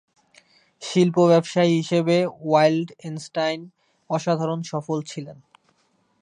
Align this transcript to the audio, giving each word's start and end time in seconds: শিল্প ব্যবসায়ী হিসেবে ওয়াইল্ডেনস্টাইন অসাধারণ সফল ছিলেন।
শিল্প 0.81 1.17
ব্যবসায়ী 1.27 1.71
হিসেবে 1.75 2.17
ওয়াইল্ডেনস্টাইন 2.41 3.59
অসাধারণ 4.09 4.59
সফল 4.63 4.97
ছিলেন। 5.01 5.37